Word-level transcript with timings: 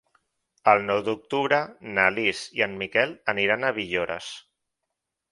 El 0.71 0.79
nou 0.85 1.01
d'octubre 1.09 1.59
na 1.99 2.05
Lis 2.15 2.41
i 2.59 2.63
en 2.67 2.73
Miquel 2.79 3.13
aniran 3.35 3.67
a 3.67 3.71
Villores. 3.79 4.31